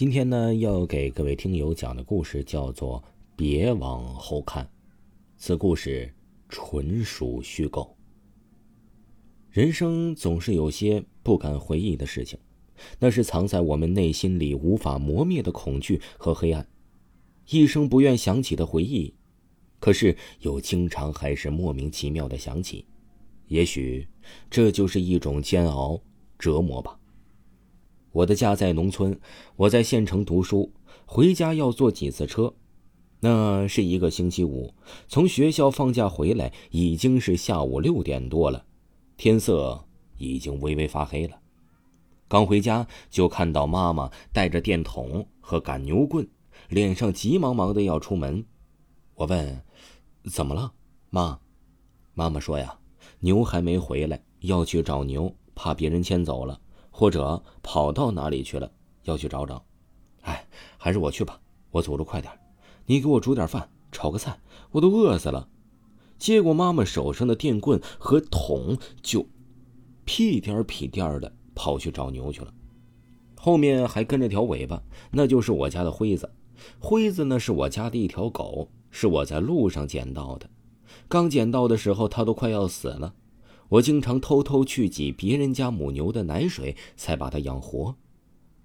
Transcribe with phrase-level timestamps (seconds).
[0.00, 2.98] 今天呢，要给各位听友讲的故事叫做
[3.36, 4.64] 《别往后看》，
[5.36, 6.10] 此故事
[6.48, 7.94] 纯属虚构。
[9.50, 12.38] 人生总是有些不敢回忆的事情，
[12.98, 16.66] 那是藏在我们内心里无法磨灭的恐惧和黑暗，
[17.50, 19.14] 一生不愿想起的回忆，
[19.78, 22.86] 可是又经常还是莫名其妙的想起。
[23.48, 24.08] 也许
[24.48, 26.00] 这就是一种煎熬
[26.38, 26.98] 折磨吧。
[28.12, 29.18] 我的家在农村，
[29.56, 30.72] 我在县城读书，
[31.06, 32.52] 回家要坐几次车。
[33.20, 34.74] 那是一个星期五，
[35.06, 38.64] 从学校放假回来，已经是下午六点多了。
[39.16, 39.84] 天色
[40.16, 41.38] 已经微微发黑了，
[42.26, 46.26] 刚回家就看到妈妈带着电筒和赶牛棍，
[46.70, 48.44] 脸上急忙忙的要出门。
[49.14, 49.62] 我问
[50.32, 50.72] ：“怎么了，
[51.10, 51.38] 妈？”
[52.14, 52.78] 妈妈说：“呀，
[53.18, 56.58] 牛还没回来，要去找牛，怕别人牵走了，
[56.90, 58.70] 或者跑到哪里去了，
[59.04, 59.64] 要去找找。”
[60.22, 61.40] 哎，还是我去吧，
[61.70, 62.32] 我走路快点。
[62.86, 64.38] 你给我煮点饭，炒个菜，
[64.72, 65.48] 我都饿死了。
[66.18, 69.26] 接过妈妈手上的电棍和桶，就
[70.04, 72.52] 屁颠儿屁颠儿的跑去找牛去了。
[73.36, 74.82] 后面还跟着条尾巴，
[75.12, 76.30] 那就是我家的灰子。
[76.78, 80.50] 灰子呢是我家的一条狗，是我在路上捡到的。
[81.08, 83.14] 刚捡到的时候，它都快要死了。
[83.70, 87.94] 我经常偷偷去挤别人家母牛的奶水，才把它养活。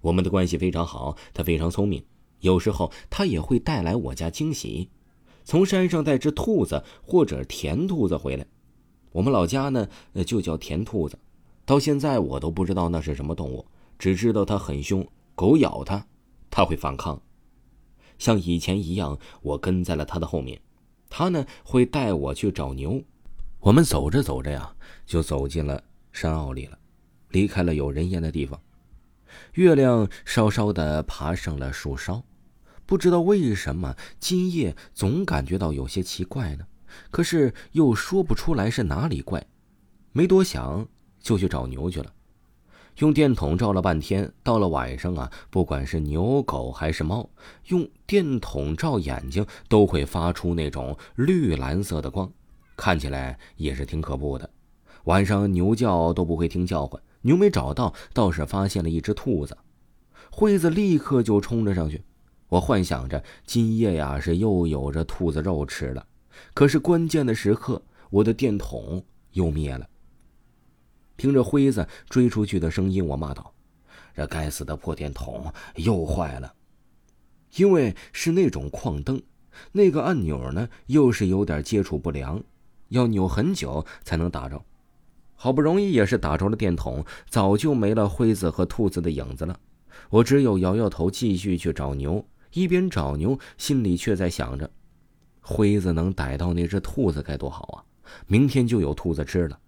[0.00, 2.04] 我们的关系非常好，它非常聪明，
[2.40, 4.90] 有时候它也会带来我家惊喜。
[5.44, 8.44] 从山上带只兔子或者田兔子回来，
[9.12, 9.88] 我们老家呢
[10.26, 11.16] 就叫田兔子。
[11.64, 13.64] 到现在我都不知道那是什么动物，
[13.98, 16.04] 只知道它很凶，狗咬它，
[16.50, 17.22] 它会反抗。
[18.18, 20.60] 像以前一样，我跟在了它的后面，
[21.08, 23.00] 它呢会带我去找牛。
[23.66, 24.72] 我们走着走着呀，
[25.04, 26.78] 就走进了山坳里了，
[27.30, 28.60] 离开了有人烟的地方。
[29.54, 32.22] 月亮稍稍的爬上了树梢。
[32.86, 36.64] 不知道为什么今夜总感觉到有些奇怪呢，
[37.10, 39.44] 可是又说不出来是哪里怪。
[40.12, 40.86] 没多想
[41.18, 42.12] 就去找牛去了，
[42.98, 44.32] 用电筒照了半天。
[44.44, 47.28] 到了晚上啊，不管是牛、狗还是猫，
[47.64, 52.30] 用电筒照眼睛都会发出那种绿蓝色的光，
[52.76, 54.48] 看起来也是挺可怖的。
[55.04, 59.56] 晚上牛叫都不会听叫唤，牛没找到，倒是发现了一只兔子。
[60.30, 62.02] 辉子立刻就冲了上去。
[62.48, 66.06] 我幻想着今夜呀是又有着兔子肉吃了，
[66.54, 69.88] 可是关键的时刻，我的电筒又灭了。
[71.16, 73.54] 听着辉子追出去的声音，我骂道
[74.14, 76.54] ：“这该死的破电筒又坏了！”
[77.56, 79.22] 因为是那种矿灯，
[79.72, 82.42] 那个按钮呢又是有点接触不良，
[82.88, 84.62] 要扭很久才能打着。
[85.34, 89.58] 好不容易也是打着了电筒，早就没了辉子和兔子的影子了。
[90.10, 92.26] 我只有摇摇头，继续去找牛。
[92.52, 94.70] 一边找牛，心里却在想着：
[95.40, 97.84] 辉子能逮到那只兔子该多好啊！
[98.26, 99.58] 明天就有兔子吃了。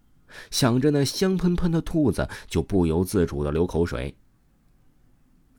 [0.51, 4.15] 想着那香喷喷的兔子，就不由自主的流口水。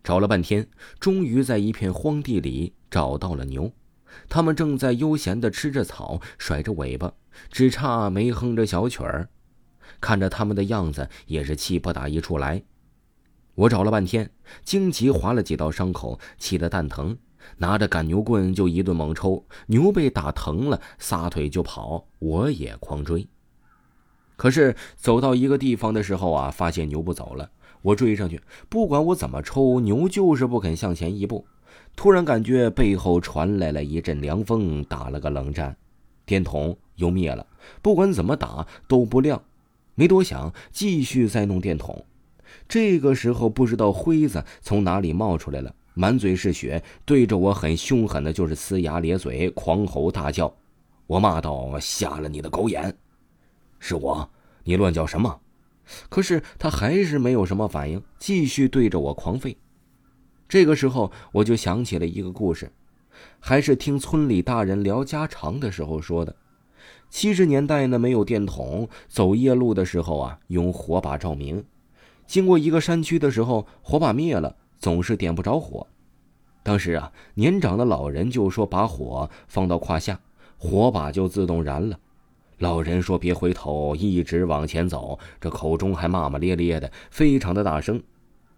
[0.03, 0.67] 找了半天，
[0.99, 3.71] 终于在一片荒地里找到了牛，
[4.27, 7.13] 他们正在悠闲的吃着草，甩着尾巴，
[7.51, 9.29] 只差没哼着小曲儿。
[10.01, 12.61] 看着他们的样子，也是气不打一处来。
[13.55, 14.29] 我找了半天，
[14.63, 17.17] 荆棘划了几道伤口，气得蛋疼，
[17.57, 19.45] 拿着赶牛棍就一顿猛抽。
[19.67, 23.27] 牛被打疼了，撒腿就跑，我也狂追。
[24.37, 27.51] 可是走到一个地方的时候啊，发现牛不走了。
[27.81, 31.45] 我追上去，不管我怎么抽，牛就是不肯向前一步。
[31.95, 35.75] 突然感觉背后传来了一阵凉风，打了个冷战，
[36.25, 37.45] 电筒又灭了。
[37.81, 39.41] 不管怎么打都不亮，
[39.95, 42.05] 没多想，继续再弄电筒。
[42.67, 50.51] 这个时候，不知道辉子从哪里冒出来了，满嘴是血，对着我很凶狠的，就是呲牙咧嘴，狂吼大叫。
[51.05, 52.95] 我骂道：“瞎了你的狗眼！
[53.79, 54.29] 是我，
[54.63, 55.41] 你乱叫什么？”
[56.07, 59.55] 可是他还是没有什么反应，继续对着我狂吠。
[60.49, 62.71] 这个时候，我就想起了一个故事，
[63.39, 66.35] 还是听村里大人聊家常的时候说的。
[67.11, 71.63] 七十年代呢，没有电筒，走夜路的时候啊，用火把照明。
[72.25, 75.85] 经过一个山区的时候，火把灭了，总是点不着火。
[76.63, 80.19] 当时啊，年长的老人就说：“把火放到胯下，
[80.57, 81.99] 火把就自动燃了。”
[82.57, 88.01] 老人说：“别回头，一直往前走。”这口中还骂骂咧咧的，非常的大声。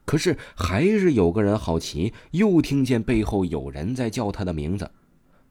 [0.05, 4.91] 可是还是有个人好奇，又听见背后有人在叫他的名字，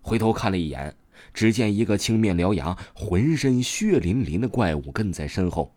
[0.02, 0.94] 回头看了一眼，
[1.32, 5.72] 只见一个青面獠牙、浑身血淋淋的怪物跟在身后。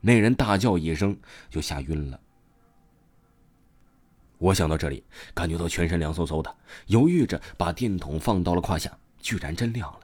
[0.00, 1.16] 那人大叫一声，
[1.50, 2.20] 就吓晕了。
[4.38, 5.02] 我想到这里，
[5.34, 6.54] 感觉到全身凉飕飕的，
[6.86, 10.00] 犹豫着把电筒放到了胯下，居然真亮了。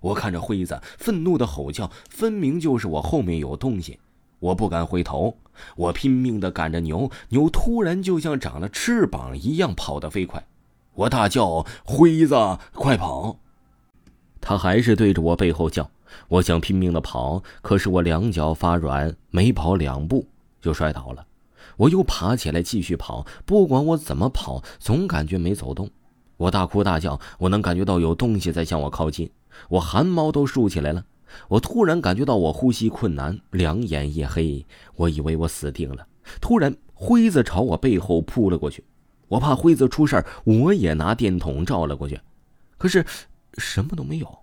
[0.00, 3.98] 我看着辉子愤怒的吼叫，分明就是我后面有东西。
[4.40, 5.36] 我不敢回头，
[5.76, 10.46] 我拼命的赶着牛，牛突然就像长了翅膀一样跑得飞快。
[10.94, 12.34] 我大叫：“辉子，
[12.72, 13.38] 快跑！”
[14.40, 15.90] 他还是对着我背后叫。
[16.28, 20.26] 我想拼命的跑，可是我两脚发软，没跑两步
[20.60, 21.26] 就摔倒了。
[21.76, 25.90] 我又爬起来继续跑，不管我怎么跑，总感觉没走动。
[26.36, 29.30] 我大哭大叫，我能感觉到有东西在向我靠近，
[29.68, 31.04] 我汗毛都竖起来了。
[31.48, 34.64] 我突然感觉到我呼吸困难，两眼一黑，
[34.96, 36.06] 我以为我死定了。
[36.40, 38.84] 突然，辉子朝我背后扑了过去，
[39.28, 42.20] 我怕辉子出事儿，我也拿电筒照了过去，
[42.76, 43.04] 可是
[43.56, 44.38] 什么都没有。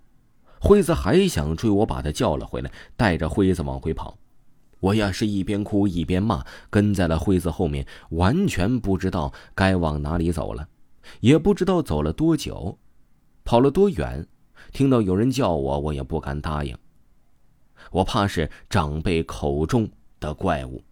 [0.58, 4.16] 辉子还想追我，把他叫了回来，带着辉子往回跑。
[4.80, 10.66] 我呀是一边哭一边骂，跟在了辉子后面，完全不知道该往哪里走了，
[11.20, 12.78] 也不知道走了多久，
[13.44, 14.26] 跑了多远。
[14.72, 16.76] 听到有人叫我，我也不敢答应。
[17.90, 20.82] 我怕是长辈口中的怪物，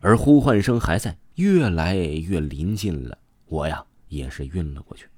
[0.00, 3.18] 而呼唤声还在，越来越临近了。
[3.46, 5.08] 我呀也是晕了过去。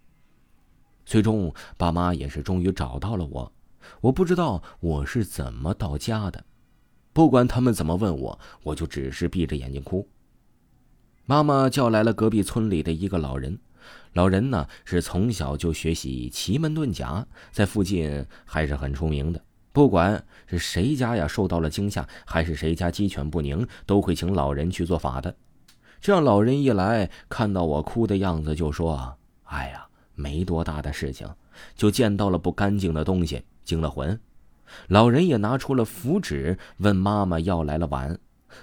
[1.07, 3.53] 最终，爸妈也是终于找到了我。
[4.01, 6.45] 我不知道我是怎么到家的，
[7.13, 10.07] 不管他们怎么问我，我就只是闭着眼睛哭。
[11.25, 13.59] 妈妈叫来了隔壁村里的一个老人，
[14.13, 19.41] 老人呢是从小就学习奇门遁甲，在附近还是很出名的。
[19.73, 25.35] 不管是谁家呀受到了惊吓，还是谁家鸡犬不宁，都会请老人去做法的。
[26.01, 29.85] 这样，老人一来看到我哭的样子，就说：“哎呀。”
[30.21, 31.29] 没多大的事情，
[31.77, 34.19] 就见到了不干净的东西，惊了魂。
[34.89, 38.19] 老人也拿出了符纸，问妈妈要来了碗，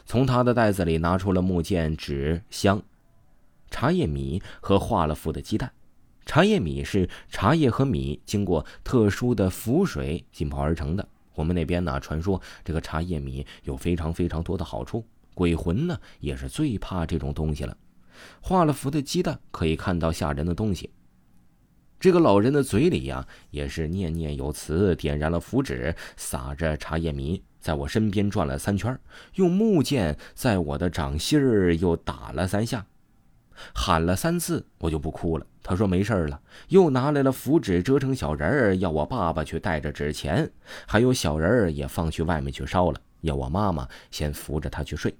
[0.05, 2.81] 从他的袋子里拿出了木剑、纸、香、
[3.75, 5.69] 茶叶、米和化了符的鸡蛋。
[6.25, 11.05] 茶叶米是茶叶和米经过特殊的符水浸泡而成的。
[11.33, 17.75] 我们那边呢，传说这个茶叶米有非常非常多的好处，鬼魂呢也是最怕这种东西了。
[18.39, 20.89] 化了符的鸡蛋可以看到吓人的东西。
[21.99, 28.97] 这个老人的嘴里呀，也是念念有词，点燃了符纸，撒着茶叶米，在我身边转了三圈，
[29.33, 32.85] 用木剑在我的掌心儿又打了三下，
[33.73, 35.45] 喊了三次，我就不哭了。
[35.63, 40.49] 他说没事了，又拿来了符纸，折成小人儿，要我爸爸去带着纸钱，
[40.85, 45.15] 还有小人儿也放去外面去烧了，要我妈妈先扶着他去睡。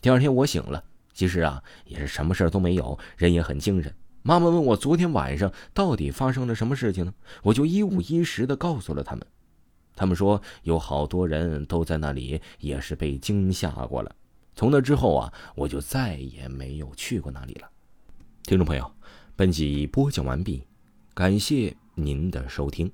[0.00, 0.82] 第二天我醒了，
[1.12, 3.94] 其实啊，也是什么事都没有，人也很精神。
[4.22, 7.12] 妈妈问我昨天晚上到底发生了什么事情呢？
[7.42, 9.26] 我就一五一十的告诉了他们。
[9.94, 14.14] 他们说有好多人都在那里，也是被惊吓过了。
[14.58, 17.70] 从那之后啊，我就再也没有去过那里了。
[18.42, 18.90] 听众朋友，
[19.36, 20.64] 本集播讲完毕，
[21.14, 22.90] 感谢您的收听。